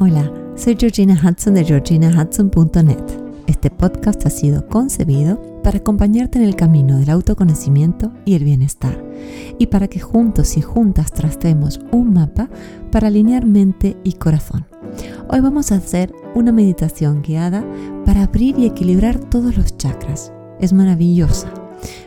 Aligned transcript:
Hola, 0.00 0.32
soy 0.54 0.76
Georgina 0.78 1.20
Hudson 1.20 1.54
de 1.54 1.64
georginahudson.net. 1.64 3.02
Este 3.48 3.68
podcast 3.68 4.24
ha 4.26 4.30
sido 4.30 4.68
concebido 4.68 5.42
para 5.64 5.78
acompañarte 5.78 6.38
en 6.38 6.44
el 6.44 6.54
camino 6.54 7.00
del 7.00 7.10
autoconocimiento 7.10 8.12
y 8.24 8.34
el 8.36 8.44
bienestar, 8.44 9.04
y 9.58 9.66
para 9.66 9.88
que 9.88 9.98
juntos 9.98 10.56
y 10.56 10.60
juntas 10.60 11.10
trastemos 11.10 11.80
un 11.90 12.14
mapa 12.14 12.48
para 12.92 13.08
alinear 13.08 13.44
mente 13.44 13.96
y 14.04 14.12
corazón. 14.12 14.66
Hoy 15.30 15.40
vamos 15.40 15.72
a 15.72 15.76
hacer 15.78 16.12
una 16.36 16.52
meditación 16.52 17.20
guiada 17.20 17.64
para 18.06 18.22
abrir 18.22 18.56
y 18.56 18.66
equilibrar 18.66 19.18
todos 19.18 19.56
los 19.56 19.76
chakras. 19.78 20.32
Es 20.60 20.72
maravillosa. 20.72 21.52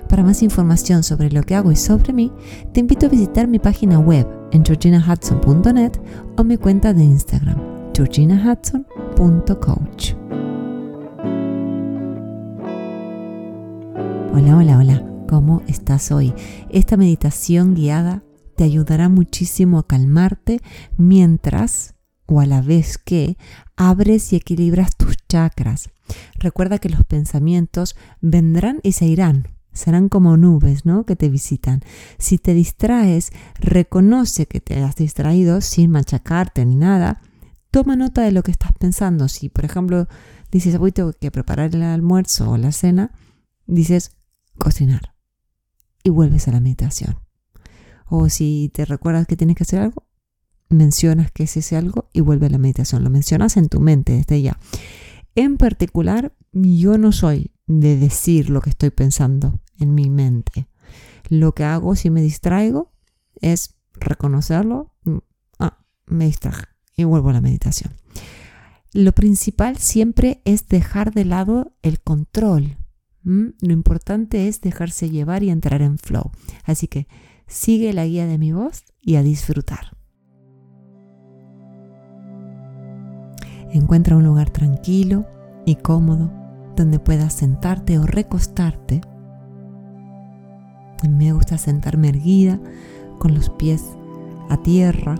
Para 0.08 0.24
más 0.24 0.42
información 0.44 1.04
sobre 1.04 1.30
lo 1.30 1.44
que 1.44 1.56
hago 1.56 1.74
y 1.74 1.76
sobre 1.76 2.14
mí, 2.14 2.32
te 2.72 2.80
invito 2.80 3.08
a 3.08 3.10
visitar 3.10 3.50
mi 3.50 3.60
página 3.60 4.00
web 4.00 4.26
en 4.54 4.64
georginahudson.net 4.64 5.92
o 6.38 6.44
mi 6.46 6.56
cuenta 6.56 6.94
de 6.94 7.04
Instagram 7.04 7.71
georginahudson.coach. 7.94 10.14
Hola, 14.34 14.58
hola, 14.58 14.78
hola, 14.78 15.06
¿cómo 15.28 15.62
estás 15.68 16.12
hoy? 16.12 16.34
Esta 16.70 16.98
meditación 16.98 17.76
guiada 17.76 18.24
te 18.56 18.64
ayudará 18.64 19.10
muchísimo 19.10 19.80
a 19.80 19.88
calmarte 19.88 20.62
mientras 20.98 21.96
o 22.28 22.40
a 22.40 22.46
la 22.46 22.62
vez 22.62 22.98
que 22.98 23.38
abres 23.76 24.32
y 24.32 24.38
equilibras 24.38 24.96
tus 24.96 25.18
chakras. 25.28 25.90
Recuerda 26.36 26.80
que 26.80 26.90
los 26.90 27.04
pensamientos 27.04 27.96
vendrán 28.22 28.80
y 28.84 28.94
se 28.94 29.06
irán, 29.06 29.50
serán 29.74 30.08
como 30.08 30.38
nubes, 30.38 30.86
¿no? 30.86 31.06
Que 31.06 31.18
te 31.18 31.30
visitan. 31.30 31.82
Si 32.18 32.38
te 32.38 32.54
distraes, 32.54 33.32
reconoce 33.60 34.46
que 34.46 34.62
te 34.62 34.82
has 34.82 34.96
distraído 34.96 35.60
sin 35.60 35.92
machacarte 35.92 36.66
ni 36.66 36.76
nada 36.76 37.22
toma 37.72 37.96
nota 37.96 38.22
de 38.22 38.32
lo 38.32 38.44
que 38.44 38.52
estás 38.52 38.72
pensando. 38.78 39.28
Si, 39.30 39.50
por 39.50 39.66
ejemplo, 39.66 40.08
dices, 40.52 40.76
hoy 40.80 40.92
tengo 40.92 41.14
que 41.14 41.32
preparar 41.32 41.74
el 41.74 41.84
almuerzo 41.84 42.52
o 42.52 42.58
la 42.58 42.72
cena, 42.72 43.12
dices, 43.66 44.12
cocinar. 44.60 45.16
Y 46.04 46.10
vuelves 46.10 46.48
a 46.48 46.52
la 46.52 46.60
meditación. 46.60 47.18
O 48.08 48.30
si 48.30 48.70
te 48.74 48.86
recuerdas 48.86 49.26
que 49.26 49.38
tienes 49.38 49.56
que 49.56 49.64
hacer 49.64 49.80
algo, 49.80 50.06
mencionas 50.70 51.32
que 51.32 51.44
es 51.44 51.58
ese 51.58 51.78
algo 51.78 52.10
y 52.14 52.20
vuelve 52.20 52.48
a 52.48 52.50
la 52.50 52.58
meditación. 52.58 53.04
Lo 53.04 53.10
mencionas 53.10 53.56
en 53.56 53.70
tu 53.70 53.80
mente 53.80 54.14
desde 54.14 54.42
ya. 54.42 54.60
En 55.36 55.58
particular, 55.58 56.36
yo 56.52 56.98
no 56.98 57.14
soy 57.14 57.52
de 57.68 57.98
decir 57.98 58.50
lo 58.50 58.62
que 58.62 58.72
estoy 58.72 58.90
pensando 58.90 59.62
en 59.80 59.96
mi 59.96 60.10
mente. 60.10 60.68
Lo 61.30 61.54
que 61.54 61.64
hago 61.64 61.96
si 61.96 62.10
me 62.10 62.22
distraigo 62.22 62.92
es 63.40 63.76
reconocerlo. 63.94 64.94
Mm, 65.06 65.18
ah, 65.60 65.78
me 66.08 66.26
distraje 66.26 66.71
y 66.96 67.04
vuelvo 67.04 67.30
a 67.30 67.34
la 67.34 67.42
meditación. 67.42 67.94
Lo 68.94 69.14
principal 69.14 69.78
siempre 69.78 70.42
es 70.44 70.68
dejar 70.68 71.14
de 71.14 71.26
lado 71.26 71.74
el 71.82 72.02
control. 72.02 72.78
Lo 73.24 73.72
importante 73.72 74.48
es 74.48 74.62
dejarse 74.62 75.10
llevar 75.10 75.44
y 75.44 75.50
entrar 75.50 75.82
en 75.82 75.98
flow. 75.98 76.32
Así 76.66 76.88
que 76.88 77.08
sigue 77.48 77.94
la 77.94 78.06
guía 78.06 78.26
de 78.26 78.38
mi 78.38 78.52
voz 78.52 78.84
y 79.02 79.16
a 79.16 79.24
disfrutar. 79.24 79.96
Encuentra 83.72 84.18
un 84.18 84.26
lugar 84.26 84.50
tranquilo 84.50 85.26
y 85.66 85.76
cómodo 85.76 86.32
donde 86.76 87.00
puedas 87.00 87.34
sentarte 87.34 87.98
o 88.00 88.06
recostarte. 88.06 89.02
Me 91.10 91.32
gusta 91.32 91.58
sentarme 91.58 92.10
erguida 92.10 92.60
con 93.20 93.34
los 93.34 93.50
pies 93.52 93.84
a 94.50 94.62
tierra 94.62 95.16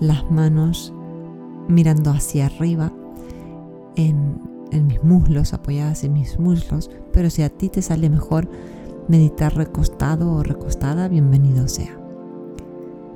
las 0.00 0.30
manos 0.30 0.92
mirando 1.68 2.10
hacia 2.10 2.46
arriba 2.46 2.92
en, 3.96 4.40
mis 4.86 5.02
muslos, 5.02 5.54
apoyadas 5.54 6.04
en 6.04 6.12
mis 6.12 6.38
muslos, 6.38 6.90
pero 7.12 7.30
si 7.30 7.42
a 7.42 7.48
ti 7.48 7.68
te 7.68 7.82
sale 7.82 8.10
mejor 8.10 8.48
meditar 9.08 9.56
recostado 9.56 10.32
o 10.32 10.42
recostada, 10.42 11.08
bienvenido 11.08 11.68
sea. 11.68 11.98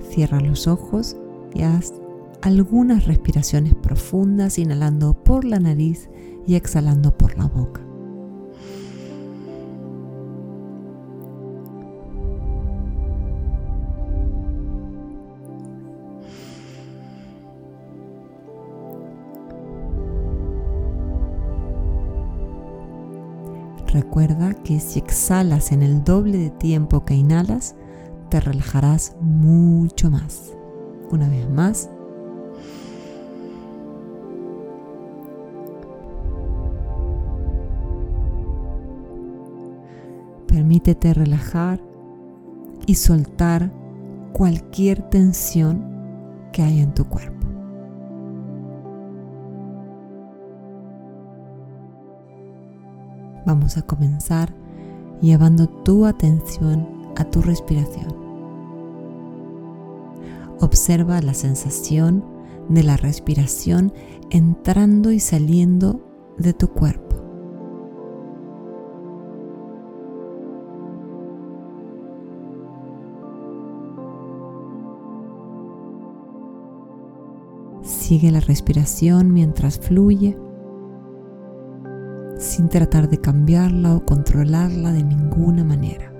Cierra 0.00 0.40
los 0.40 0.66
ojos 0.66 1.16
y 1.54 1.62
haz 1.62 1.94
algunas 2.40 3.06
respiraciones 3.06 3.74
profundas, 3.74 4.58
inhalando 4.58 5.14
por 5.14 5.44
la 5.44 5.60
nariz 5.60 6.10
y 6.46 6.56
exhalando 6.56 7.16
por 7.16 7.38
la 7.38 7.46
boca. 7.46 7.91
Recuerda 24.02 24.52
que 24.52 24.80
si 24.80 24.98
exhalas 24.98 25.70
en 25.70 25.80
el 25.80 26.02
doble 26.02 26.36
de 26.36 26.50
tiempo 26.50 27.04
que 27.04 27.14
inhalas, 27.14 27.76
te 28.30 28.40
relajarás 28.40 29.14
mucho 29.20 30.10
más. 30.10 30.52
Una 31.12 31.28
vez 31.28 31.48
más. 31.48 31.88
Permítete 40.48 41.14
relajar 41.14 41.80
y 42.86 42.96
soltar 42.96 43.70
cualquier 44.32 45.08
tensión 45.10 45.86
que 46.52 46.62
haya 46.62 46.82
en 46.82 46.92
tu 46.92 47.04
cuerpo. 47.04 47.41
Vamos 53.44 53.76
a 53.76 53.82
comenzar 53.82 54.54
llevando 55.20 55.68
tu 55.68 56.06
atención 56.06 56.86
a 57.16 57.24
tu 57.24 57.42
respiración. 57.42 58.16
Observa 60.60 61.20
la 61.20 61.34
sensación 61.34 62.24
de 62.68 62.84
la 62.84 62.96
respiración 62.96 63.92
entrando 64.30 65.10
y 65.10 65.20
saliendo 65.20 66.00
de 66.38 66.52
tu 66.52 66.68
cuerpo. 66.68 67.16
Sigue 77.82 78.30
la 78.30 78.40
respiración 78.40 79.32
mientras 79.32 79.78
fluye 79.78 80.38
sin 82.52 82.68
tratar 82.68 83.08
de 83.08 83.18
cambiarla 83.18 83.96
o 83.96 84.04
controlarla 84.04 84.92
de 84.92 85.02
ninguna 85.02 85.64
manera. 85.64 86.12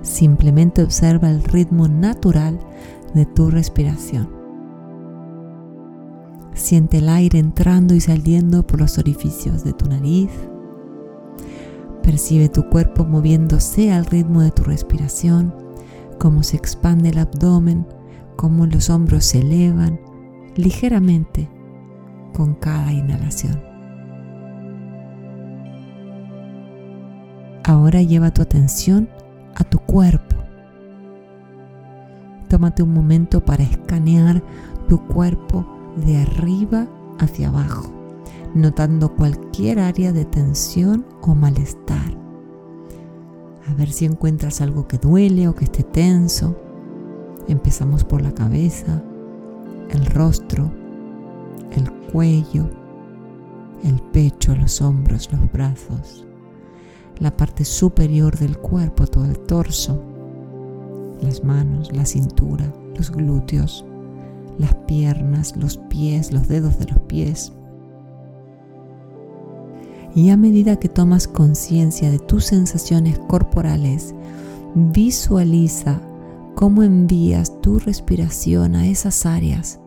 Simplemente 0.00 0.82
observa 0.82 1.28
el 1.28 1.44
ritmo 1.44 1.86
natural 1.86 2.58
de 3.12 3.26
tu 3.26 3.50
respiración. 3.50 4.30
Siente 6.54 6.98
el 6.98 7.10
aire 7.10 7.40
entrando 7.40 7.94
y 7.94 8.00
saliendo 8.00 8.66
por 8.66 8.80
los 8.80 8.96
orificios 8.96 9.64
de 9.64 9.74
tu 9.74 9.86
nariz. 9.86 10.30
Percibe 12.02 12.48
tu 12.48 12.70
cuerpo 12.70 13.04
moviéndose 13.04 13.92
al 13.92 14.06
ritmo 14.06 14.40
de 14.40 14.50
tu 14.50 14.62
respiración, 14.62 15.54
cómo 16.18 16.42
se 16.42 16.56
expande 16.56 17.10
el 17.10 17.18
abdomen 17.18 17.86
cómo 18.40 18.64
los 18.64 18.88
hombros 18.88 19.26
se 19.26 19.40
elevan 19.40 20.00
ligeramente 20.56 21.50
con 22.32 22.54
cada 22.54 22.90
inhalación. 22.90 23.62
Ahora 27.64 28.00
lleva 28.00 28.30
tu 28.30 28.40
atención 28.40 29.10
a 29.56 29.64
tu 29.64 29.78
cuerpo. 29.80 30.36
Tómate 32.48 32.82
un 32.82 32.94
momento 32.94 33.44
para 33.44 33.62
escanear 33.62 34.42
tu 34.88 35.06
cuerpo 35.06 35.66
de 36.06 36.22
arriba 36.22 36.88
hacia 37.18 37.48
abajo, 37.48 37.92
notando 38.54 39.14
cualquier 39.16 39.80
área 39.80 40.14
de 40.14 40.24
tensión 40.24 41.04
o 41.20 41.34
malestar. 41.34 42.16
A 43.68 43.74
ver 43.74 43.92
si 43.92 44.06
encuentras 44.06 44.62
algo 44.62 44.88
que 44.88 44.96
duele 44.96 45.46
o 45.46 45.54
que 45.54 45.64
esté 45.66 45.82
tenso 45.82 46.56
Empezamos 47.50 48.04
por 48.04 48.22
la 48.22 48.32
cabeza, 48.32 49.02
el 49.90 50.06
rostro, 50.06 50.70
el 51.72 51.90
cuello, 52.12 52.70
el 53.82 54.00
pecho, 54.12 54.54
los 54.54 54.80
hombros, 54.80 55.28
los 55.32 55.50
brazos, 55.50 56.24
la 57.18 57.36
parte 57.36 57.64
superior 57.64 58.38
del 58.38 58.56
cuerpo, 58.56 59.04
todo 59.04 59.24
el 59.24 59.36
torso, 59.40 60.00
las 61.20 61.42
manos, 61.42 61.92
la 61.92 62.04
cintura, 62.06 62.72
los 62.94 63.10
glúteos, 63.10 63.84
las 64.56 64.72
piernas, 64.86 65.56
los 65.56 65.76
pies, 65.76 66.32
los 66.32 66.46
dedos 66.46 66.78
de 66.78 66.84
los 66.84 67.00
pies. 67.00 67.52
Y 70.14 70.30
a 70.30 70.36
medida 70.36 70.78
que 70.78 70.88
tomas 70.88 71.26
conciencia 71.26 72.12
de 72.12 72.20
tus 72.20 72.44
sensaciones 72.44 73.18
corporales, 73.18 74.14
Visualiza 74.76 76.00
cómo 76.54 76.82
envías 76.82 77.60
tu 77.60 77.78
respiración 77.78 78.74
a 78.74 78.86
esas 78.86 79.26
áreas 79.26 79.80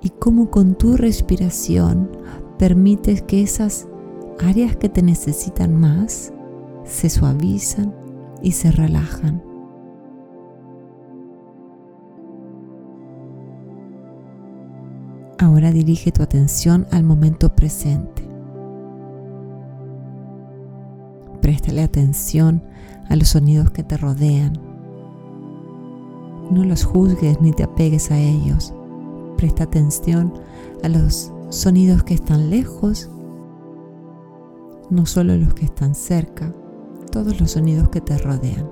y 0.00 0.10
cómo 0.10 0.50
con 0.50 0.74
tu 0.74 0.96
respiración 0.96 2.10
permites 2.58 3.22
que 3.22 3.42
esas 3.42 3.88
áreas 4.40 4.76
que 4.76 4.88
te 4.88 5.02
necesitan 5.02 5.78
más 5.78 6.32
se 6.84 7.08
suavizan 7.08 7.94
y 8.42 8.52
se 8.52 8.72
relajan. 8.72 9.42
Ahora 15.38 15.72
dirige 15.72 16.12
tu 16.12 16.22
atención 16.22 16.86
al 16.90 17.02
momento 17.02 17.54
presente. 17.54 18.22
Préstale 21.40 21.82
atención 21.82 22.62
a 23.08 23.16
los 23.16 23.28
sonidos 23.28 23.70
que 23.72 23.82
te 23.82 23.96
rodean. 23.96 24.71
No 26.52 26.64
los 26.64 26.84
juzgues 26.84 27.40
ni 27.40 27.50
te 27.52 27.62
apegues 27.62 28.10
a 28.10 28.18
ellos. 28.18 28.74
Presta 29.38 29.64
atención 29.64 30.34
a 30.82 30.88
los 30.90 31.32
sonidos 31.48 32.02
que 32.04 32.12
están 32.12 32.50
lejos, 32.50 33.08
no 34.90 35.06
solo 35.06 35.34
los 35.38 35.54
que 35.54 35.64
están 35.64 35.94
cerca, 35.94 36.54
todos 37.10 37.40
los 37.40 37.52
sonidos 37.52 37.88
que 37.88 38.02
te 38.02 38.18
rodean. 38.18 38.68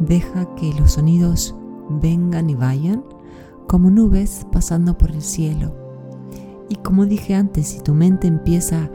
Deja 0.00 0.54
que 0.56 0.74
los 0.74 0.92
sonidos 0.92 1.56
vengan 1.88 2.50
y 2.50 2.56
vayan 2.56 3.02
como 3.68 3.90
nubes 3.90 4.46
pasando 4.52 4.98
por 4.98 5.12
el 5.12 5.22
cielo. 5.22 5.74
Y 6.68 6.74
como 6.76 7.06
dije 7.06 7.34
antes, 7.34 7.68
si 7.68 7.80
tu 7.80 7.94
mente 7.94 8.26
empieza 8.26 8.90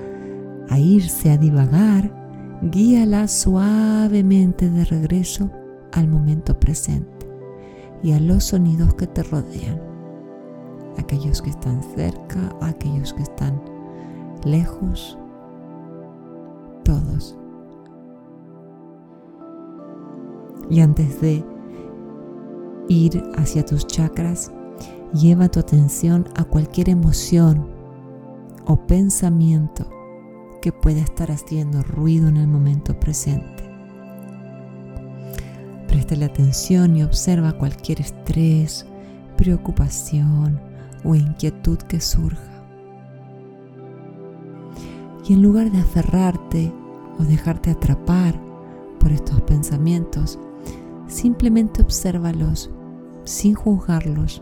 a 0.69 0.77
irse, 0.77 1.31
a 1.31 1.37
divagar, 1.37 2.22
guíala 2.71 3.27
suavemente 3.27 4.69
de 4.69 4.85
regreso 4.85 5.49
al 5.91 6.07
momento 6.07 6.57
presente 6.57 7.27
y 8.01 8.13
a 8.13 8.19
los 8.19 8.45
sonidos 8.45 8.93
que 8.93 9.05
te 9.05 9.21
rodean, 9.23 9.81
aquellos 10.97 11.41
que 11.41 11.49
están 11.49 11.83
cerca, 11.95 12.55
aquellos 12.61 13.13
que 13.13 13.23
están 13.23 13.61
lejos, 14.45 15.17
todos. 16.83 17.37
Y 20.69 20.79
antes 20.79 21.19
de 21.19 21.45
ir 22.87 23.23
hacia 23.35 23.65
tus 23.65 23.85
chakras, 23.87 24.51
lleva 25.13 25.49
tu 25.49 25.59
atención 25.59 26.27
a 26.35 26.45
cualquier 26.45 26.89
emoción 26.89 27.67
o 28.65 28.77
pensamiento 28.87 29.85
que 30.63 30.71
pueda 30.71 31.01
estar 31.01 31.29
haciendo 31.29 31.83
ruido 31.83 32.29
en 32.29 32.37
el 32.37 32.47
momento 32.47 32.97
presente. 32.97 33.69
Préstale 35.89 36.23
atención 36.23 36.95
y 36.95 37.03
observa 37.03 37.57
cualquier 37.57 37.99
estrés, 37.99 38.85
preocupación 39.35 40.61
o 41.03 41.15
inquietud 41.15 41.77
que 41.79 41.99
surja. 41.99 42.63
Y 45.27 45.33
en 45.33 45.41
lugar 45.41 45.69
de 45.69 45.79
aferrarte 45.79 46.71
o 47.19 47.23
dejarte 47.23 47.69
atrapar 47.69 48.39
por 49.01 49.11
estos 49.11 49.41
pensamientos, 49.41 50.39
simplemente 51.07 51.81
obsérvalos 51.81 52.71
sin 53.25 53.53
juzgarlos. 53.53 54.41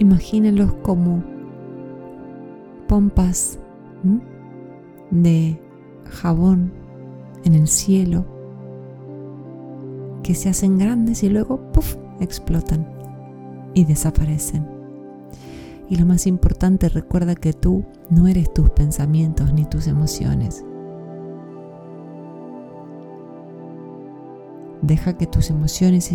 Imagínalos 0.00 0.72
como 0.82 1.22
pompas 2.88 3.58
de 5.10 5.60
jabón 6.06 6.72
en 7.44 7.52
el 7.52 7.68
cielo 7.68 8.24
que 10.22 10.34
se 10.34 10.48
hacen 10.48 10.78
grandes 10.78 11.22
y 11.22 11.28
luego 11.28 11.70
puff, 11.72 11.96
explotan 12.18 12.88
y 13.74 13.84
desaparecen. 13.84 14.66
Y 15.90 15.96
lo 15.96 16.06
más 16.06 16.26
importante, 16.26 16.88
recuerda 16.88 17.34
que 17.34 17.52
tú 17.52 17.84
no 18.08 18.26
eres 18.26 18.54
tus 18.54 18.70
pensamientos 18.70 19.52
ni 19.52 19.66
tus 19.66 19.86
emociones. 19.86 20.64
Deja 24.80 25.18
que 25.18 25.26
tus 25.26 25.50
emociones 25.50 26.10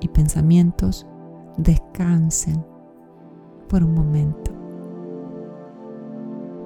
y 0.00 0.08
pensamientos 0.08 1.06
descansen 1.56 2.64
por 3.68 3.84
un 3.84 3.94
momento. 3.94 4.50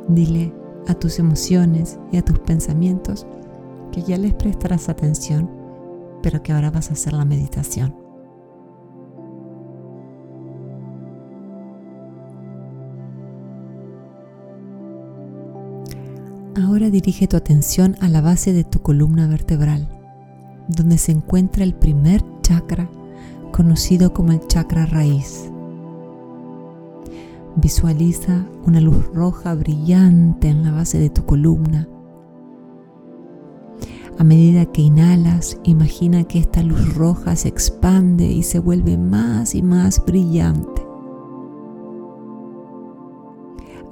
Dile 0.09 0.53
a 0.89 0.95
tus 0.95 1.19
emociones 1.19 1.99
y 2.11 2.17
a 2.17 2.25
tus 2.25 2.39
pensamientos 2.41 3.27
que 3.93 4.03
ya 4.03 4.17
les 4.17 4.35
prestarás 4.35 4.89
atención, 4.89 5.51
pero 6.23 6.43
que 6.43 6.53
ahora 6.53 6.71
vas 6.71 6.91
a 6.91 6.95
hacer 6.95 7.13
la 7.13 7.25
meditación. 7.25 7.95
Ahora 16.57 16.91
dirige 16.91 17.29
tu 17.29 17.37
atención 17.37 17.97
a 18.01 18.09
la 18.09 18.21
base 18.21 18.53
de 18.53 18.65
tu 18.65 18.81
columna 18.81 19.27
vertebral, 19.27 19.89
donde 20.69 20.99
se 20.99 21.13
encuentra 21.13 21.65
el 21.65 21.75
primer 21.75 22.23
chakra 22.41 22.91
conocido 23.53 24.15
como 24.15 24.33
el 24.33 24.47
chakra 24.47 24.87
raíz. 24.87 25.52
Visualiza 27.57 28.47
una 28.67 28.81
luz 28.81 29.05
roja 29.13 29.55
brillante 29.55 30.49
en 30.49 30.65
la 30.65 30.73
base 30.73 30.99
de 30.99 31.11
tu 31.11 31.25
columna. 31.27 31.87
A 34.19 34.25
medida 34.25 34.67
que 34.67 34.83
inhalas, 34.83 35.59
imagina 35.65 36.25
que 36.25 36.39
esta 36.39 36.63
luz 36.63 36.95
roja 36.95 37.37
se 37.37 37.49
expande 37.49 38.25
y 38.25 38.43
se 38.43 38.59
vuelve 38.59 38.97
más 38.97 39.55
y 39.55 39.63
más 39.63 40.03
brillante. 40.05 40.83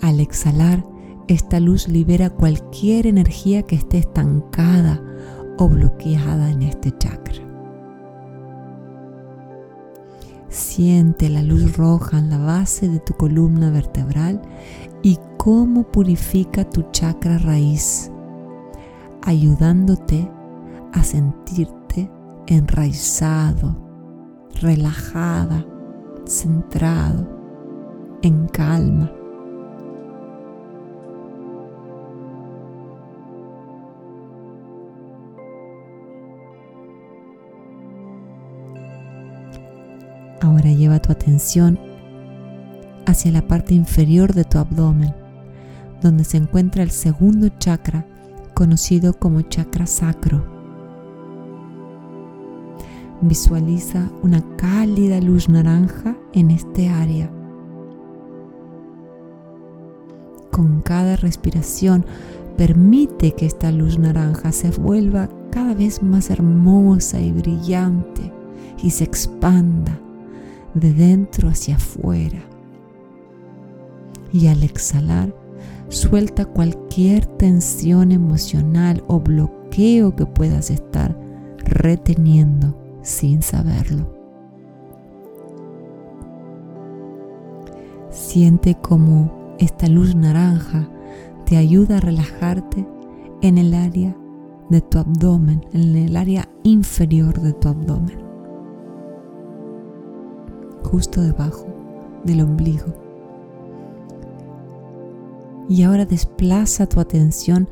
Al 0.01 0.21
exhalar, 0.21 0.87
esta 1.29 1.61
luz 1.61 1.87
libera 1.87 2.31
cualquier 2.31 3.07
energía 3.07 3.63
que 3.63 3.77
esté 3.77 3.99
estancada 3.99 5.03
o 5.59 5.69
bloqueada 5.69 6.51
en 6.51 6.63
este 6.63 6.97
chakra. 6.97 7.50
Siente 10.51 11.29
la 11.29 11.43
luz 11.43 11.77
roja 11.77 12.19
en 12.19 12.29
la 12.29 12.39
base 12.39 12.89
de 12.89 12.99
tu 12.99 13.15
columna 13.15 13.71
vertebral 13.71 14.43
y 15.01 15.19
cómo 15.37 15.85
purifica 15.85 16.69
tu 16.69 16.83
chakra 16.91 17.39
raíz, 17.39 18.11
ayudándote 19.23 20.29
a 20.93 21.05
sentirte 21.05 22.11
enraizado, 22.49 23.77
relajada, 24.61 25.65
centrado, 26.27 27.29
en 28.23 28.49
calma. 28.49 29.13
Ahora 40.51 40.73
lleva 40.73 40.99
tu 40.99 41.13
atención 41.13 41.79
hacia 43.07 43.31
la 43.31 43.47
parte 43.47 43.73
inferior 43.73 44.35
de 44.35 44.43
tu 44.43 44.59
abdomen, 44.59 45.15
donde 46.03 46.25
se 46.25 46.39
encuentra 46.39 46.83
el 46.83 46.91
segundo 46.91 47.51
chakra, 47.61 48.05
conocido 48.53 49.13
como 49.13 49.43
chakra 49.43 49.87
sacro. 49.87 50.45
Visualiza 53.21 54.11
una 54.25 54.43
cálida 54.57 55.21
luz 55.21 55.49
naranja 55.49 56.17
en 56.33 56.51
este 56.51 56.89
área. 56.89 57.31
Con 60.51 60.81
cada 60.81 61.15
respiración, 61.15 62.05
permite 62.57 63.37
que 63.37 63.47
esta 63.47 63.71
luz 63.71 64.01
naranja 64.01 64.51
se 64.51 64.73
vuelva 64.73 65.29
cada 65.53 65.75
vez 65.75 66.03
más 66.03 66.29
hermosa 66.29 67.21
y 67.21 67.31
brillante 67.31 68.33
y 68.83 68.91
se 68.91 69.05
expanda 69.05 69.97
de 70.75 70.93
dentro 70.93 71.49
hacia 71.49 71.77
afuera. 71.77 72.41
Y 74.33 74.47
al 74.47 74.63
exhalar, 74.63 75.35
suelta 75.89 76.45
cualquier 76.45 77.27
tensión 77.27 78.13
emocional 78.13 79.03
o 79.09 79.21
bloqueo 79.21 80.15
que 80.15 80.27
puedas 80.27 80.71
estar 80.71 81.19
reteniendo 81.65 82.77
sin 83.03 83.43
saberlo. 83.43 84.15
Siente 88.11 88.77
como 88.77 89.55
esta 89.59 89.89
luz 89.89 90.15
naranja 90.15 90.89
te 91.45 91.57
ayuda 91.57 91.97
a 91.97 92.01
relajarte 92.01 92.87
en 93.43 93.59
el 93.59 93.75
área 93.75 94.17
de 94.69 94.81
tu 94.81 94.99
abdomen, 94.99 95.67
en 95.73 95.97
el 95.97 96.17
área 96.17 96.49
inferior 96.63 97.41
de 97.41 97.53
tu 97.55 97.69
abdomen 97.69 98.30
justo 100.83 101.21
debajo 101.21 101.67
del 102.25 102.43
ombligo. 102.43 102.87
Y 105.69 105.83
ahora 105.85 106.05
desplaza 106.05 106.87
tu 106.87 107.01
atención 107.01 107.69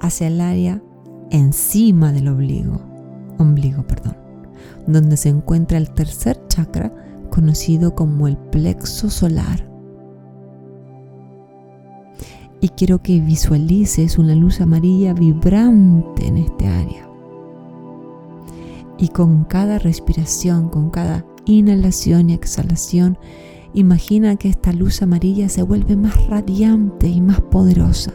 hacia 0.00 0.28
el 0.28 0.40
área 0.40 0.82
encima 1.30 2.12
del 2.12 2.28
ombligo, 2.28 2.80
ombligo, 3.38 3.82
perdón, 3.84 4.16
donde 4.86 5.16
se 5.16 5.28
encuentra 5.28 5.78
el 5.78 5.90
tercer 5.90 6.40
chakra 6.48 6.92
conocido 7.30 7.94
como 7.94 8.28
el 8.28 8.36
plexo 8.36 9.08
solar. 9.10 9.68
Y 12.60 12.68
quiero 12.70 13.02
que 13.02 13.20
visualices 13.20 14.18
una 14.18 14.34
luz 14.34 14.60
amarilla 14.60 15.14
vibrante 15.14 16.26
en 16.26 16.36
este 16.36 16.66
área. 16.66 17.08
Y 18.98 19.08
con 19.08 19.44
cada 19.44 19.78
respiración, 19.78 20.68
con 20.68 20.90
cada 20.90 21.24
inhalación 21.46 22.30
y 22.30 22.34
exhalación, 22.34 23.18
imagina 23.74 24.36
que 24.36 24.48
esta 24.48 24.72
luz 24.72 25.02
amarilla 25.02 25.48
se 25.48 25.62
vuelve 25.62 25.96
más 25.96 26.26
radiante 26.26 27.08
y 27.08 27.20
más 27.20 27.40
poderosa. 27.40 28.12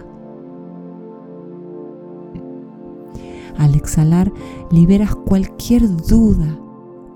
Al 3.58 3.76
exhalar, 3.76 4.32
liberas 4.72 5.16
cualquier 5.16 5.88
duda 6.08 6.60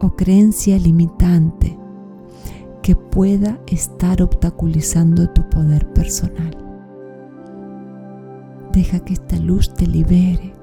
o 0.02 0.16
creencia 0.16 0.78
limitante 0.78 1.78
que 2.82 2.96
pueda 2.96 3.60
estar 3.68 4.22
obstaculizando 4.22 5.30
tu 5.30 5.48
poder 5.50 5.92
personal. 5.94 6.58
Deja 8.72 9.00
que 9.00 9.14
esta 9.14 9.38
luz 9.38 9.74
te 9.74 9.86
libere, 9.86 10.54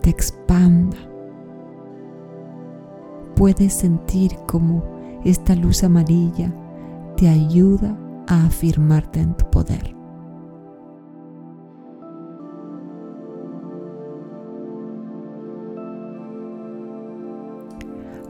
te 0.00 0.10
expanda. 0.10 1.13
Puedes 3.36 3.74
sentir 3.74 4.36
como 4.46 4.84
esta 5.24 5.54
luz 5.54 5.82
amarilla 5.82 6.52
te 7.16 7.28
ayuda 7.28 7.96
a 8.26 8.46
afirmarte 8.46 9.20
en 9.20 9.36
tu 9.36 9.50
poder. 9.50 9.94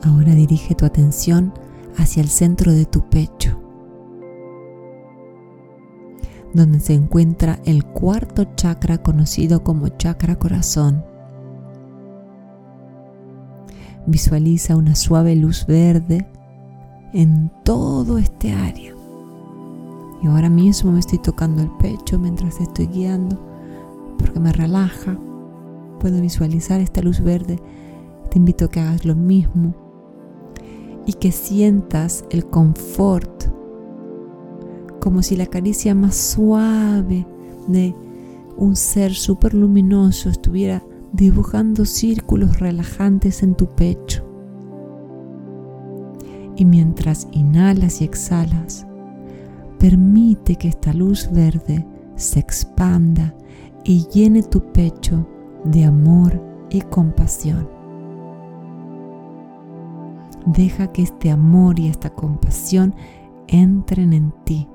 Ahora 0.02 0.34
dirige 0.34 0.75
tu 0.75 0.84
atención 0.84 1.52
hacia 1.96 2.23
el 2.23 2.28
centro 2.28 2.73
de 2.73 2.84
tu 2.84 3.08
pecho, 3.08 3.58
donde 6.52 6.80
se 6.80 6.94
encuentra 6.94 7.58
el 7.64 7.84
cuarto 7.84 8.44
chakra 8.54 8.99
conocido 8.99 9.64
como 9.64 9.88
chakra 9.88 10.37
corazón. 10.37 11.04
Visualiza 14.06 14.76
una 14.76 14.94
suave 14.94 15.34
luz 15.34 15.66
verde 15.66 16.26
en 17.12 17.50
todo 17.64 18.18
este 18.18 18.52
área. 18.52 18.94
Y 20.23 20.26
ahora 20.26 20.50
mismo 20.50 20.92
me 20.92 21.00
estoy 21.00 21.18
tocando 21.18 21.62
el 21.62 21.70
pecho 21.78 22.18
mientras 22.18 22.61
estoy 22.61 22.87
guiando 22.87 23.38
porque 24.18 24.40
me 24.40 24.52
relaja. 24.52 25.18
Puedo 26.00 26.20
visualizar 26.20 26.80
esta 26.80 27.02
luz 27.02 27.20
verde. 27.20 27.58
Te 28.30 28.38
invito 28.38 28.66
a 28.66 28.70
que 28.70 28.80
hagas 28.80 29.04
lo 29.04 29.14
mismo 29.14 29.75
y 31.06 31.12
que 31.14 31.32
sientas 31.32 32.25
el 32.30 32.46
confort 32.46 33.44
como 35.00 35.23
si 35.23 35.37
la 35.37 35.46
caricia 35.46 35.94
más 35.94 36.16
suave 36.16 37.26
de 37.68 37.94
un 38.56 38.75
ser 38.75 39.12
súper 39.12 39.52
luminoso 39.52 40.30
estuviera 40.30 40.82
dibujando 41.14 41.85
círculos 41.85 42.59
relajantes 42.59 43.44
en 43.44 43.54
tu 43.54 43.68
pecho. 43.68 44.25
Y 46.56 46.64
mientras 46.64 47.28
inhalas 47.30 48.00
y 48.00 48.04
exhalas, 48.04 48.87
permite 49.78 50.56
que 50.56 50.68
esta 50.68 50.92
luz 50.92 51.30
verde 51.30 51.87
se 52.16 52.40
expanda 52.40 53.35
y 53.85 54.06
llene 54.09 54.42
tu 54.42 54.73
pecho 54.73 55.26
de 55.64 55.85
amor 55.85 56.42
y 56.71 56.80
compasión. 56.80 57.68
Deja 60.47 60.92
que 60.92 61.02
este 61.02 61.30
amor 61.30 61.78
y 61.78 61.88
esta 61.88 62.11
compasión 62.11 62.94
entren 63.47 64.12
en 64.12 64.33
ti. 64.44 64.68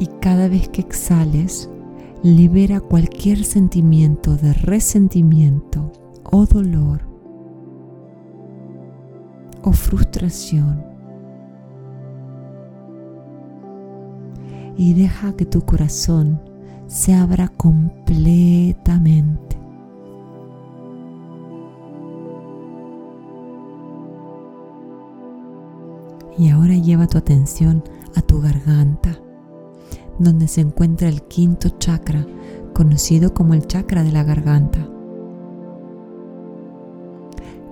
Y 0.00 0.06
cada 0.20 0.48
vez 0.48 0.68
que 0.68 0.80
exhales, 0.80 1.70
libera 2.22 2.80
cualquier 2.80 3.44
sentimiento 3.44 4.36
de 4.36 4.52
resentimiento 4.52 5.90
o 6.24 6.44
dolor 6.46 7.08
o 9.62 9.72
frustración. 9.72 10.84
Y 14.76 14.94
deja 14.94 15.36
que 15.36 15.44
tu 15.44 15.62
corazón 15.62 16.40
se 16.86 17.14
abra 17.14 17.48
completamente. 17.48 19.58
Y 26.38 26.48
ahora 26.48 26.74
lleva 26.74 27.06
tu 27.06 27.18
atención 27.18 27.84
a 28.16 28.22
tu 28.22 28.40
garganta, 28.40 29.20
donde 30.20 30.46
se 30.46 30.60
encuentra 30.60 31.08
el 31.08 31.22
quinto 31.22 31.70
chakra, 31.70 32.24
conocido 32.72 33.34
como 33.34 33.54
el 33.54 33.66
chakra 33.66 34.04
de 34.04 34.12
la 34.12 34.22
garganta. 34.22 34.88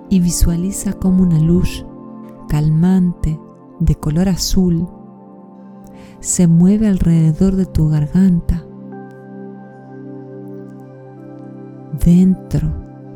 Y 0.09 0.19
visualiza 0.19 0.93
como 0.93 1.23
una 1.23 1.39
luz 1.39 1.85
calmante 2.49 3.39
de 3.79 3.95
color 3.95 4.27
azul 4.27 4.87
se 6.19 6.47
mueve 6.47 6.89
alrededor 6.89 7.55
de 7.55 7.65
tu 7.65 7.87
garganta. 7.87 8.65
Dentro 12.03 12.73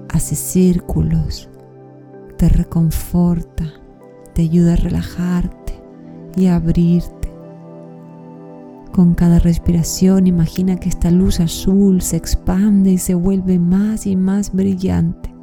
hace 0.10 0.36
círculos, 0.36 1.50
te 2.38 2.48
reconforta 2.48 3.66
te 4.34 4.42
ayuda 4.42 4.74
a 4.74 4.78
relajarte 4.78 5.82
y 6.36 6.48
a 6.48 6.56
abrirte. 6.56 7.23
Con 8.94 9.16
cada 9.16 9.40
respiración 9.40 10.28
imagina 10.28 10.76
que 10.76 10.88
esta 10.88 11.10
luz 11.10 11.40
azul 11.40 12.04
se 12.04 12.16
expande 12.16 12.92
y 12.92 12.98
se 13.00 13.16
vuelve 13.16 13.58
más 13.58 14.06
y 14.06 14.16
más 14.16 14.54
brillante. 14.54 15.34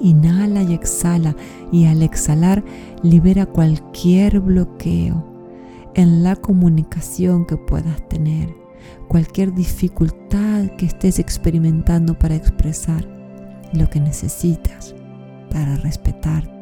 Inhala 0.00 0.62
y 0.62 0.72
exhala 0.72 1.36
y 1.70 1.84
al 1.84 2.02
exhalar 2.02 2.64
libera 3.02 3.44
cualquier 3.44 4.40
bloqueo 4.40 5.22
en 5.94 6.22
la 6.22 6.34
comunicación 6.36 7.44
que 7.44 7.58
puedas 7.58 8.08
tener, 8.08 8.48
cualquier 9.06 9.52
dificultad 9.52 10.64
que 10.78 10.86
estés 10.86 11.18
experimentando 11.18 12.18
para 12.18 12.36
expresar 12.36 13.06
lo 13.74 13.90
que 13.90 14.00
necesitas 14.00 14.94
para 15.50 15.76
respetarte, 15.76 16.57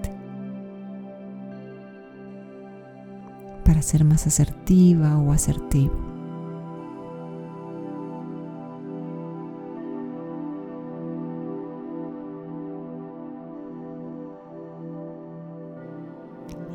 para 3.67 3.83
ser 3.83 4.05
más 4.05 4.27
asertiva 4.27 5.19
o 5.19 5.33
asertivo. 5.33 5.95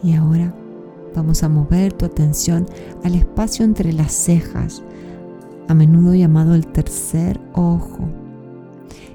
Y 0.03 0.15
ahora 0.15 0.53
vamos 1.15 1.43
a 1.43 1.50
mover 1.50 1.93
tu 1.93 2.05
atención 2.05 2.65
al 3.03 3.15
espacio 3.15 3.63
entre 3.63 3.93
las 3.93 4.12
cejas, 4.12 4.83
a 5.67 5.74
menudo 5.74 6.13
llamado 6.13 6.55
el 6.55 6.67
tercer 6.67 7.39
ojo 7.53 8.10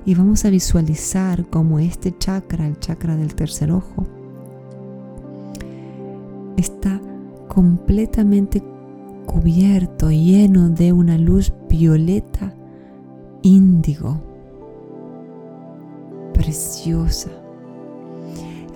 y 0.06 0.14
vamos 0.14 0.44
a 0.44 0.50
visualizar 0.50 1.44
como 1.50 1.80
este 1.80 2.16
chakra, 2.16 2.68
el 2.68 2.78
chakra 2.78 3.16
del 3.16 3.34
tercer 3.34 3.72
ojo, 3.72 4.06
está 6.56 7.00
completamente 7.56 8.62
cubierto, 9.24 10.10
lleno 10.10 10.68
de 10.68 10.92
una 10.92 11.16
luz 11.16 11.54
violeta 11.70 12.52
índigo, 13.40 14.20
preciosa. 16.34 17.30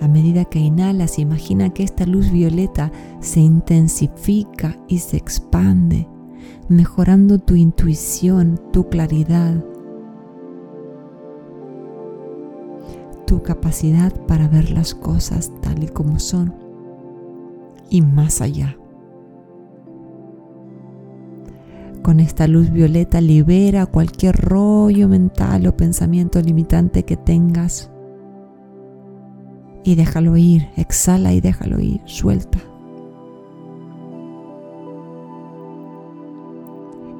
A 0.01 0.07
medida 0.07 0.45
que 0.45 0.57
inhalas, 0.57 1.19
imagina 1.19 1.69
que 1.69 1.83
esta 1.83 2.07
luz 2.07 2.31
violeta 2.31 2.91
se 3.19 3.39
intensifica 3.39 4.75
y 4.87 4.97
se 4.97 5.17
expande, 5.17 6.07
mejorando 6.67 7.37
tu 7.37 7.53
intuición, 7.53 8.59
tu 8.73 8.89
claridad, 8.89 9.63
tu 13.27 13.43
capacidad 13.43 14.11
para 14.25 14.47
ver 14.47 14.71
las 14.71 14.95
cosas 14.95 15.51
tal 15.61 15.83
y 15.83 15.87
como 15.87 16.17
son 16.17 16.70
y 17.91 18.01
más 18.01 18.41
allá. 18.41 18.77
Con 22.01 22.19
esta 22.19 22.47
luz 22.47 22.71
violeta 22.71 23.21
libera 23.21 23.85
cualquier 23.85 24.35
rollo 24.35 25.07
mental 25.07 25.67
o 25.67 25.77
pensamiento 25.77 26.41
limitante 26.41 27.03
que 27.03 27.17
tengas. 27.17 27.91
Y 29.83 29.93
déjalo 29.93 30.35
ir, 30.37 30.67
exhala 30.77 31.33
y 31.33 31.41
déjalo 31.41 31.79
ir, 31.79 32.01
suelta. 32.05 32.57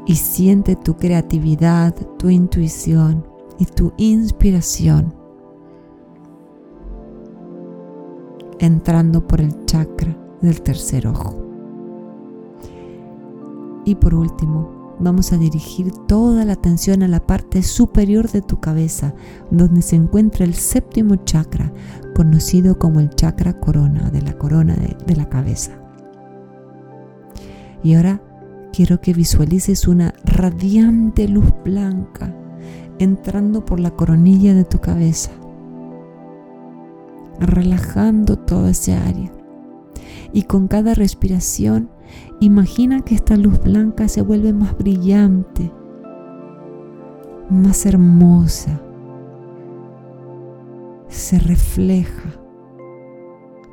Y 0.08 0.16
siente 0.16 0.76
tu 0.76 0.96
creatividad, 0.96 1.94
tu 2.18 2.30
intuición 2.30 3.28
y 3.60 3.66
tu 3.66 3.94
inspiración 3.98 5.14
entrando 8.60 9.26
por 9.26 9.42
el 9.42 9.66
chakra 9.66 10.16
del 10.42 10.62
tercer 10.62 11.08
ojo. 11.08 11.36
Y 13.86 13.96
por 13.96 14.14
último, 14.14 14.96
vamos 15.00 15.34
a 15.34 15.38
dirigir 15.38 15.92
toda 16.08 16.46
la 16.46 16.54
atención 16.54 17.04
a 17.04 17.08
la 17.08 17.26
parte 17.26 17.64
superior 17.64 18.30
de 18.30 18.42
tu 18.42 18.60
cabeza, 18.60 19.14
donde 19.50 19.82
se 19.82 19.96
encuentra 19.96 20.46
el 20.46 20.54
séptimo 20.54 21.16
chakra, 21.16 21.74
conocido 22.16 22.78
como 22.78 23.00
el 23.00 23.10
chakra 23.10 23.60
corona, 23.60 24.10
de 24.12 24.22
la 24.22 24.38
corona 24.38 24.76
de, 24.76 24.96
de 25.06 25.16
la 25.16 25.30
cabeza. 25.30 25.72
Y 27.84 27.96
ahora 27.96 28.22
quiero 28.72 29.02
que 29.02 29.14
visualices 29.14 29.88
una 29.88 30.14
radiante 30.24 31.28
luz 31.28 31.52
blanca 31.64 32.36
entrando 33.00 33.66
por 33.66 33.80
la 33.80 33.92
coronilla 33.92 34.54
de 34.54 34.64
tu 34.64 34.80
cabeza 34.80 35.32
relajando 37.42 38.38
toda 38.38 38.70
esa 38.70 39.04
área. 39.06 39.32
Y 40.34 40.44
con 40.44 40.68
cada 40.68 40.94
respiración, 40.94 41.90
imagina 42.40 43.02
que 43.02 43.16
esta 43.16 43.36
luz 43.36 43.62
blanca 43.62 44.08
se 44.08 44.22
vuelve 44.22 44.54
más 44.54 44.78
brillante, 44.78 45.72
más 47.50 47.86
hermosa, 47.86 48.82
se 51.10 51.38
refleja 51.40 52.34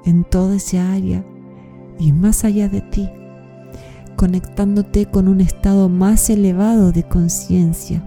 en 0.05 0.25
toda 0.25 0.57
esa 0.57 0.93
área 0.93 1.25
y 1.99 2.13
más 2.13 2.45
allá 2.45 2.69
de 2.69 2.81
ti, 2.81 3.09
conectándote 4.17 5.07
con 5.07 5.29
un 5.29 5.41
estado 5.41 5.89
más 5.89 6.29
elevado 6.29 6.91
de 6.91 7.05
conciencia. 7.05 8.03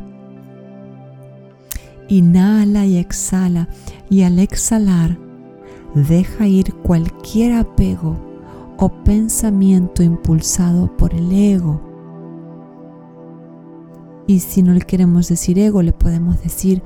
Inhala 2.10 2.86
y 2.86 2.98
exhala 2.98 3.70
y 4.10 4.24
al 4.24 4.40
exhalar 4.40 5.18
deja 5.96 6.48
ir 6.48 6.74
cualquier 6.74 7.54
apego 7.54 8.31
o 8.82 8.90
pensamiento 8.90 10.02
impulsado 10.02 10.98
por 10.98 11.14
el 11.14 11.32
ego. 11.32 11.80
Y 14.26 14.40
si 14.40 14.64
no 14.64 14.74
le 14.74 14.82
queremos 14.82 15.30
decir 15.30 15.60
ego, 15.60 15.84
le 15.84 15.94
podemos 15.94 16.42
decir 16.42 16.82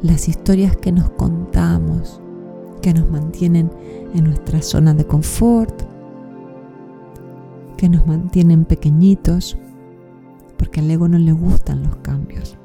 las 0.00 0.28
historias 0.28 0.76
que 0.76 0.92
nos 0.92 1.10
contamos, 1.10 2.22
que 2.80 2.94
nos 2.94 3.10
mantienen 3.10 3.68
en 4.14 4.24
nuestra 4.24 4.62
zona 4.62 4.94
de 4.94 5.04
confort, 5.04 5.74
que 7.76 7.88
nos 7.88 8.06
mantienen 8.06 8.64
pequeñitos, 8.64 9.58
porque 10.56 10.78
al 10.78 10.88
ego 10.88 11.08
no 11.08 11.18
le 11.18 11.32
gustan 11.32 11.82
los 11.82 11.96
cambios. 11.96 12.56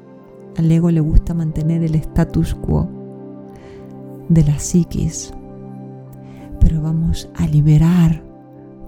Al 0.56 0.70
ego 0.70 0.92
le 0.92 1.00
gusta 1.00 1.34
mantener 1.34 1.82
el 1.82 1.96
status 1.96 2.54
quo 2.54 2.88
de 4.28 4.44
la 4.44 4.60
psiquis, 4.60 5.34
pero 6.60 6.80
vamos 6.80 7.28
a 7.34 7.48
liberar 7.48 8.25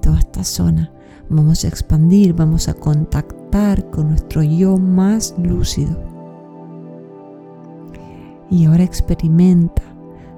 toda 0.00 0.18
esta 0.18 0.44
zona, 0.44 0.92
vamos 1.28 1.64
a 1.64 1.68
expandir, 1.68 2.34
vamos 2.34 2.68
a 2.68 2.74
contactar 2.74 3.90
con 3.90 4.08
nuestro 4.10 4.42
yo 4.42 4.78
más 4.78 5.34
lúcido. 5.38 5.96
Y 8.50 8.64
ahora 8.64 8.84
experimenta 8.84 9.82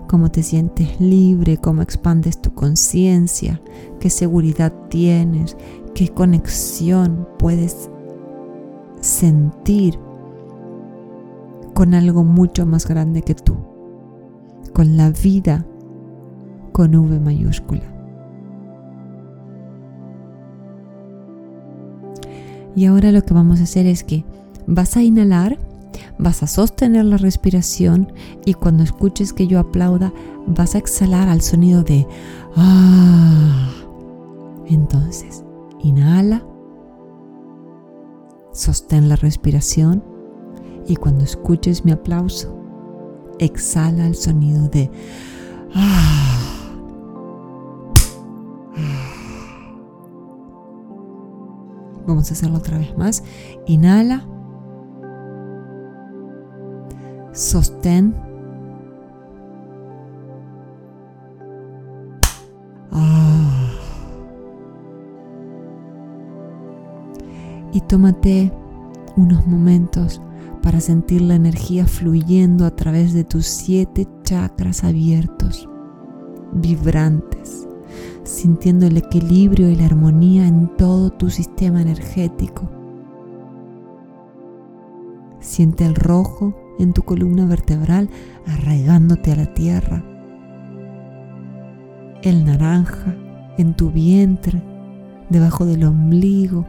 cómo 0.09 0.31
te 0.31 0.43
sientes 0.43 1.01
libre, 1.01 1.59
cómo 1.59 1.83
expandes 1.83 2.43
tu 2.43 2.53
conciencia, 2.53 3.61
qué 4.01 4.11
seguridad 4.11 4.73
tienes, 4.89 5.57
qué 5.95 6.09
conexión 6.09 7.29
puedes 7.39 7.89
sentir 9.01 9.99
con 11.75 11.95
algo 11.95 12.25
mucho 12.25 12.67
más 12.67 12.87
grande 12.87 13.23
que 13.23 13.35
tú, 13.35 13.57
con 14.73 14.97
la 14.97 15.11
vida 15.11 15.65
con 16.73 16.95
V 16.95 17.21
mayúscula. 17.21 18.00
Y 22.77 22.87
ahora 22.87 23.13
lo 23.13 23.23
que 23.23 23.35
vamos 23.35 23.61
a 23.61 23.65
hacer 23.65 23.87
es 23.87 24.05
que 24.05 24.25
vas 24.67 24.97
a 24.97 25.03
inhalar, 25.03 25.59
vas 26.19 26.43
a 26.43 26.47
sostener 26.47 27.05
la 27.05 27.17
respiración 27.17 28.13
y 28.45 28.55
cuando 28.55 28.83
escuches 28.83 29.33
que 29.33 29.47
yo 29.47 29.59
aplauda, 29.59 30.13
vas 30.47 30.75
a 30.75 30.79
exhalar 30.79 31.29
al 31.29 31.41
sonido 31.41 31.83
de 31.83 32.07
ah. 32.57 33.71
Entonces, 34.67 35.45
inhala, 35.83 36.45
sostén 38.53 39.09
la 39.09 39.17
respiración 39.17 40.05
y 40.87 40.97
cuando 40.97 41.25
escuches 41.25 41.85
mi 41.85 41.93
aplauso, 41.93 42.57
exhala 43.39 44.07
el 44.07 44.15
sonido 44.15 44.69
de 44.69 44.91
ah. 45.75 46.40
Vamos 52.11 52.29
a 52.29 52.35
hacerlo 52.35 52.59
otra 52.59 52.77
vez 52.77 52.99
más. 52.99 53.23
Inhala. 53.69 54.27
Sostén. 57.33 58.17
Ah. 62.91 63.71
Y 67.73 67.81
tómate 67.83 68.53
unos 69.17 69.47
momentos 69.47 70.21
para 70.63 70.81
sentir 70.81 71.23
la 71.23 71.37
energía 71.37 71.87
fluyendo 71.87 72.67
a 72.67 72.75
través 72.75 73.13
de 73.13 73.23
tus 73.23 73.47
siete 73.47 74.09
chakras 74.25 74.83
abiertos, 74.83 75.69
vibrantes 76.55 77.70
sintiendo 78.31 78.87
el 78.87 78.97
equilibrio 78.97 79.69
y 79.71 79.75
la 79.75 79.87
armonía 79.87 80.47
en 80.47 80.69
todo 80.77 81.11
tu 81.11 81.31
sistema 81.31 81.83
energético. 81.83 82.71
Siente 85.41 85.85
el 85.85 85.97
rojo 85.97 86.55
en 86.79 86.93
tu 86.93 87.03
columna 87.03 87.45
vertebral 87.45 88.09
arraigándote 88.47 89.33
a 89.33 89.37
la 89.37 89.53
tierra. 89.53 90.05
El 92.23 92.45
naranja 92.45 93.17
en 93.59 93.75
tu 93.75 93.91
vientre, 93.91 94.63
debajo 95.29 95.67
del 95.67 95.85
ombligo, 95.85 96.65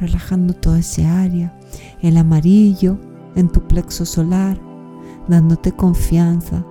relajando 0.00 0.54
toda 0.54 0.78
esa 0.78 1.20
área. 1.20 1.54
El 2.00 2.16
amarillo 2.16 2.98
en 3.36 3.48
tu 3.48 3.60
plexo 3.66 4.06
solar, 4.06 4.58
dándote 5.28 5.70
confianza. 5.72 6.64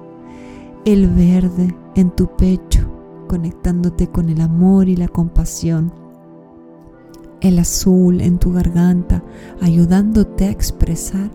El 0.86 1.08
verde 1.08 1.76
en 1.96 2.10
tu 2.10 2.36
pecho, 2.36 2.73
conectándote 3.34 4.10
con 4.10 4.30
el 4.30 4.42
amor 4.42 4.88
y 4.88 4.96
la 4.96 5.08
compasión. 5.08 5.92
El 7.42 7.58
azul 7.58 8.22
en 8.22 8.38
tu 8.38 8.54
garganta, 8.54 9.24
ayudándote 9.60 10.46
a 10.46 10.52
expresar 10.52 11.32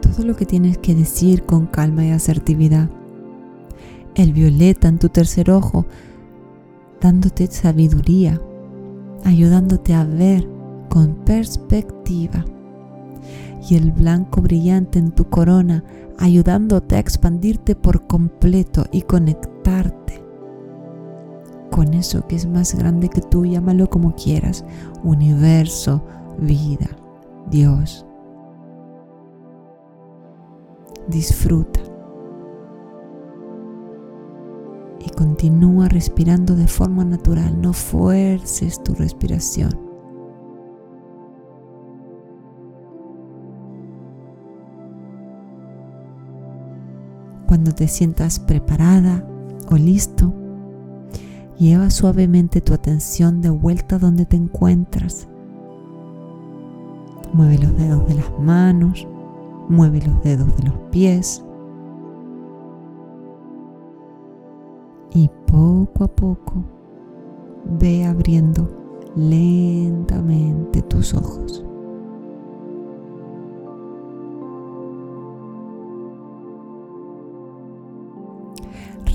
todo 0.00 0.24
lo 0.24 0.34
que 0.34 0.46
tienes 0.46 0.78
que 0.78 0.94
decir 0.94 1.42
con 1.42 1.66
calma 1.66 2.06
y 2.06 2.10
asertividad. 2.10 2.88
El 4.14 4.32
violeta 4.32 4.88
en 4.88 4.98
tu 4.98 5.10
tercer 5.10 5.50
ojo, 5.50 5.84
dándote 7.02 7.48
sabiduría, 7.48 8.40
ayudándote 9.24 9.92
a 9.92 10.04
ver 10.04 10.48
con 10.88 11.16
perspectiva. 11.16 12.46
Y 13.68 13.74
el 13.74 13.92
blanco 13.92 14.40
brillante 14.40 14.98
en 14.98 15.10
tu 15.10 15.26
corona, 15.26 15.84
ayudándote 16.16 16.96
a 16.96 17.00
expandirte 17.00 17.74
por 17.74 18.06
completo 18.06 18.86
y 18.90 19.02
conectarte 19.02 20.25
con 21.76 21.92
eso 21.92 22.26
que 22.26 22.36
es 22.36 22.46
más 22.46 22.74
grande 22.74 23.10
que 23.10 23.20
tú, 23.20 23.44
llámalo 23.44 23.90
como 23.90 24.14
quieras, 24.14 24.64
universo, 25.04 26.02
vida, 26.38 26.88
Dios. 27.50 28.06
Disfruta. 31.06 31.80
Y 35.04 35.10
continúa 35.10 35.90
respirando 35.90 36.56
de 36.56 36.66
forma 36.66 37.04
natural, 37.04 37.60
no 37.60 37.74
fuerces 37.74 38.82
tu 38.82 38.94
respiración. 38.94 39.78
Cuando 47.46 47.74
te 47.74 47.86
sientas 47.86 48.40
preparada 48.40 49.28
o 49.70 49.76
listo, 49.76 50.32
Lleva 51.58 51.88
suavemente 51.88 52.60
tu 52.60 52.74
atención 52.74 53.40
de 53.40 53.48
vuelta 53.48 53.98
donde 53.98 54.26
te 54.26 54.36
encuentras. 54.36 55.26
Mueve 57.32 57.58
los 57.58 57.76
dedos 57.76 58.06
de 58.06 58.14
las 58.14 58.38
manos, 58.38 59.08
mueve 59.68 60.02
los 60.06 60.22
dedos 60.22 60.54
de 60.56 60.64
los 60.64 60.74
pies. 60.90 61.42
Y 65.14 65.30
poco 65.46 66.04
a 66.04 66.08
poco 66.08 66.62
ve 67.80 68.04
abriendo 68.04 68.68
lentamente 69.16 70.82
tus 70.82 71.14
ojos. 71.14 71.64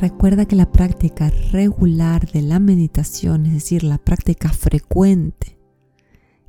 Recuerda 0.02 0.48
que 0.48 0.56
la 0.56 0.72
práctica 0.72 1.30
regular 1.52 2.32
de 2.32 2.42
la 2.42 2.58
meditación, 2.58 3.46
es 3.46 3.54
decir, 3.54 3.84
la 3.84 4.00
práctica 4.00 4.50
frecuente, 4.50 5.60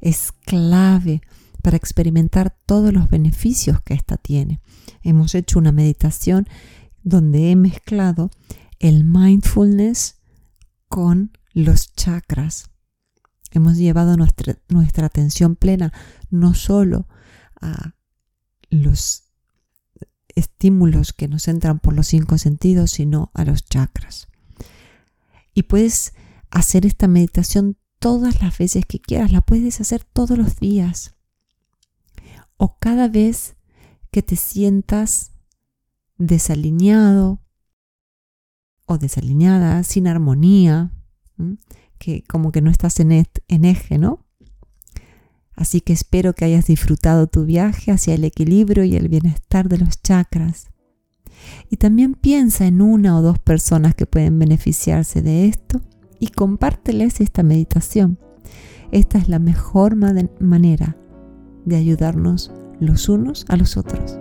es 0.00 0.32
clave 0.32 1.20
para 1.62 1.76
experimentar 1.76 2.56
todos 2.64 2.94
los 2.94 3.10
beneficios 3.10 3.82
que 3.82 3.92
ésta 3.92 4.16
tiene. 4.16 4.62
Hemos 5.02 5.34
hecho 5.34 5.58
una 5.58 5.70
meditación 5.70 6.48
donde 7.02 7.50
he 7.50 7.56
mezclado 7.56 8.30
el 8.78 9.04
mindfulness 9.04 10.22
con 10.88 11.36
los 11.52 11.92
chakras. 11.92 12.70
Hemos 13.50 13.76
llevado 13.76 14.16
nuestra, 14.16 14.56
nuestra 14.70 15.08
atención 15.08 15.56
plena 15.56 15.92
no 16.30 16.54
solo 16.54 17.06
a 17.60 17.96
los 18.70 19.24
estímulos 20.35 21.12
que 21.12 21.29
nos 21.29 21.49
entran 21.49 21.79
por 21.79 21.95
los 21.95 22.07
cinco 22.07 22.38
sentidos, 22.38 22.92
sino 22.92 23.31
a 23.35 23.45
los 23.45 23.64
chakras. 23.64 24.29
Y 25.55 25.64
puedes 25.64 26.14
hacer 26.51 26.87
esta 26.87 27.09
meditación 27.09 27.77
todas 27.99 28.42
las 28.42 28.59
veces 28.59 28.85
que 28.87 29.01
quieras, 29.01 29.33
la 29.33 29.40
puedes 29.40 29.81
hacer 29.81 30.05
todos 30.05 30.37
los 30.37 30.57
días. 30.57 31.14
O 32.57 32.79
cada 32.79 33.09
vez 33.09 33.57
que 34.11 34.23
te 34.23 34.37
sientas 34.37 35.33
desalineado 36.18 37.40
o 38.87 38.99
desalineada, 38.99 39.83
sin 39.85 40.07
armonía, 40.07 40.92
que 41.99 42.25
como 42.25 42.53
que 42.53 42.61
no 42.61 42.71
estás 42.71 42.99
en, 43.01 43.12
en 43.12 43.64
eje, 43.64 43.99
¿no? 43.99 44.27
Así 45.54 45.80
que 45.80 45.92
espero 45.92 46.32
que 46.32 46.44
hayas 46.44 46.66
disfrutado 46.66 47.26
tu 47.26 47.44
viaje 47.44 47.92
hacia 47.92 48.14
el 48.14 48.24
equilibrio 48.24 48.84
y 48.84 48.96
el 48.96 49.08
bienestar 49.08 49.68
de 49.68 49.78
los 49.78 50.00
chakras. 50.02 50.70
Y 51.70 51.76
también 51.76 52.14
piensa 52.14 52.66
en 52.66 52.80
una 52.80 53.16
o 53.18 53.22
dos 53.22 53.38
personas 53.38 53.94
que 53.94 54.06
pueden 54.06 54.38
beneficiarse 54.38 55.22
de 55.22 55.46
esto 55.46 55.80
y 56.18 56.28
compárteles 56.28 57.20
esta 57.20 57.42
meditación. 57.42 58.18
Esta 58.92 59.18
es 59.18 59.28
la 59.28 59.38
mejor 59.38 59.96
manera 59.96 60.96
de 61.64 61.76
ayudarnos 61.76 62.52
los 62.80 63.08
unos 63.08 63.44
a 63.48 63.56
los 63.56 63.76
otros. 63.76 64.18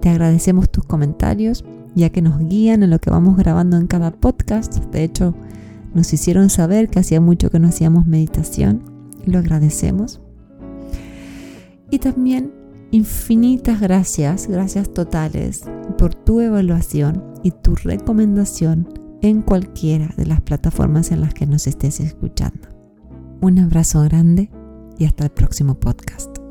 Te 0.00 0.08
agradecemos 0.08 0.70
tus 0.70 0.84
comentarios 0.84 1.64
ya 1.94 2.10
que 2.10 2.22
nos 2.22 2.38
guían 2.38 2.82
en 2.82 2.90
lo 2.90 2.98
que 2.98 3.10
vamos 3.10 3.36
grabando 3.36 3.78
en 3.78 3.86
cada 3.86 4.10
podcast. 4.10 4.76
De 4.92 5.02
hecho, 5.02 5.34
nos 5.94 6.12
hicieron 6.12 6.50
saber 6.50 6.90
que 6.90 6.98
hacía 6.98 7.20
mucho 7.20 7.50
que 7.50 7.58
no 7.58 7.68
hacíamos 7.68 8.06
meditación 8.06 8.95
lo 9.26 9.38
agradecemos. 9.38 10.20
Y 11.90 11.98
también 11.98 12.52
infinitas 12.90 13.80
gracias, 13.80 14.48
gracias 14.48 14.92
totales 14.92 15.62
por 15.98 16.14
tu 16.14 16.40
evaluación 16.40 17.22
y 17.42 17.50
tu 17.50 17.74
recomendación 17.74 18.88
en 19.22 19.42
cualquiera 19.42 20.08
de 20.16 20.26
las 20.26 20.40
plataformas 20.40 21.10
en 21.10 21.20
las 21.20 21.34
que 21.34 21.46
nos 21.46 21.66
estés 21.66 22.00
escuchando. 22.00 22.68
Un 23.40 23.58
abrazo 23.58 24.02
grande 24.02 24.50
y 24.98 25.04
hasta 25.04 25.24
el 25.24 25.30
próximo 25.30 25.74
podcast. 25.74 26.45